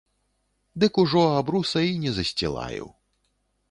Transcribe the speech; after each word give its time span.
Дык 0.83 0.93
ужо 1.03 1.23
абруса 1.43 1.79
і 1.91 1.95
не 2.07 2.11
засцілаю. 2.19 2.85